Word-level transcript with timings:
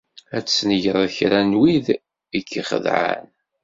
Ad 0.35 0.43
tesnegreḍ 0.45 1.05
kra 1.17 1.39
n 1.49 1.57
win 1.59 1.85
i 2.37 2.39
k-ixedɛen. 2.41 3.25